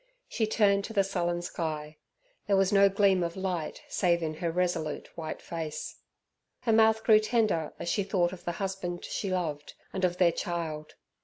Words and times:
She 0.27 0.47
turned 0.47 0.83
to 0.85 0.93
the 0.93 1.03
sullen 1.03 1.43
sky. 1.43 1.97
There 2.47 2.55
was 2.57 2.73
no 2.73 2.89
gleam 2.89 3.21
of 3.21 3.37
light 3.37 3.83
save 3.87 4.23
in 4.23 4.33
her 4.37 4.51
resolute, 4.51 5.15
white 5.15 5.43
face. 5.43 5.97
Her 6.61 6.73
mouth 6.73 7.03
grew 7.03 7.19
tender, 7.19 7.75
as 7.77 7.87
she 7.87 8.01
thought 8.01 8.33
of 8.33 8.43
the 8.43 8.53
husband 8.53 9.05
she 9.05 9.29
loved, 9.29 9.75
and 9.93 10.03
of 10.03 10.17
their 10.17 10.31
child. 10.31 10.95